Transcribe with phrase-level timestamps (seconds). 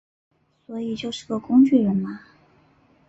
[0.65, 2.21] 所以就是个工具人嘛